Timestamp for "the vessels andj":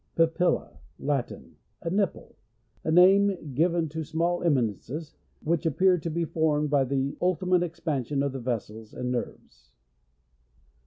8.31-9.11